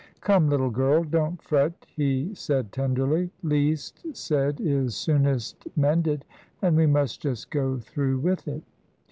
[0.19, 3.29] "Come, little girl, don't fret," he said, tenderly.
[3.43, 6.25] "Least said is soonest mended,
[6.59, 8.63] and we must just go through with it."